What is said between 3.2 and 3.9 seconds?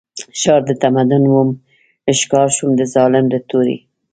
د تورې